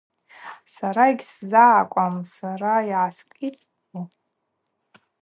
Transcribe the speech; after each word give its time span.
Сара 0.75 1.03
йыгьсзагӏакӏуам. 1.11 2.15
-Сара 2.31 2.73
йгӏаскӏытӏи! 2.89 4.09